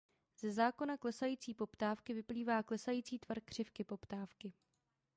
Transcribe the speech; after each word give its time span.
Ze 0.39 0.51
zákona 0.51 0.97
klesající 0.97 1.53
poptávky 1.53 2.13
vyplývá 2.13 2.63
klesající 2.63 3.19
tvar 3.19 3.39
křivky 3.41 3.83
poptávky. 3.83 4.53